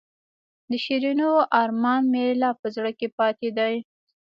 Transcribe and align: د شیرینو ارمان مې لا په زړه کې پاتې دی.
د 0.69 0.71
شیرینو 0.83 1.31
ارمان 1.61 2.01
مې 2.11 2.25
لا 2.41 2.51
په 2.61 2.67
زړه 2.75 2.91
کې 2.99 3.07
پاتې 3.17 3.49
دی. 3.57 3.73